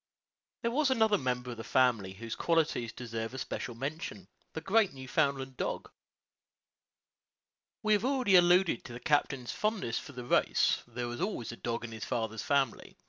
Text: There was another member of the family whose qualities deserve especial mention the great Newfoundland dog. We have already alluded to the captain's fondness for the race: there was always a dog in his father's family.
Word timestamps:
There 0.63 0.71
was 0.71 0.89
another 0.89 1.19
member 1.19 1.51
of 1.51 1.57
the 1.57 1.63
family 1.63 2.13
whose 2.13 2.33
qualities 2.33 2.91
deserve 2.91 3.35
especial 3.35 3.75
mention 3.75 4.27
the 4.53 4.59
great 4.59 4.93
Newfoundland 4.93 5.57
dog. 5.57 5.91
We 7.83 7.93
have 7.93 8.03
already 8.03 8.35
alluded 8.35 8.83
to 8.85 8.93
the 8.93 8.99
captain's 8.99 9.51
fondness 9.51 9.99
for 9.99 10.13
the 10.13 10.25
race: 10.25 10.81
there 10.87 11.07
was 11.07 11.21
always 11.21 11.51
a 11.51 11.55
dog 11.55 11.83
in 11.83 11.91
his 11.91 12.03
father's 12.03 12.41
family. 12.41 12.97